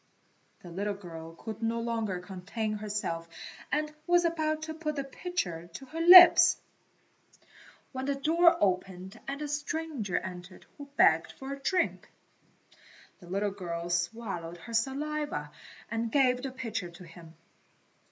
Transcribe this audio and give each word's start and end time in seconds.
The 0.63 0.71
little 0.71 0.95
girl 0.95 1.35
could 1.35 1.61
no 1.61 1.79
longer 1.79 2.19
contain 2.19 2.73
herself 2.79 3.29
and 3.71 3.93
was 4.07 4.25
about 4.25 4.63
to 4.63 4.73
put 4.73 4.95
the 4.95 5.03
pitcher 5.03 5.69
to 5.75 5.85
her 5.85 6.01
lips, 6.01 6.57
when 7.91 8.05
the 8.05 8.15
door 8.15 8.57
opened 8.59 9.19
and 9.27 9.43
a 9.43 9.47
stranger 9.47 10.17
entered 10.17 10.65
who 10.79 10.87
begged 10.97 11.33
for 11.33 11.53
a 11.53 11.59
drink. 11.59 12.09
The 13.19 13.29
little 13.29 13.51
girl 13.51 13.91
swallowed 13.91 14.57
her 14.57 14.73
saliva 14.73 15.51
and 15.91 16.11
gave 16.11 16.41
the 16.41 16.49
pitcher 16.51 16.89
to 16.89 17.03
him. 17.03 17.35